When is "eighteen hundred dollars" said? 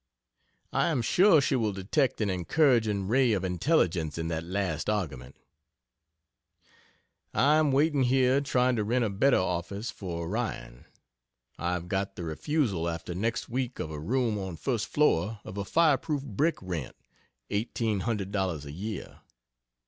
17.51-18.65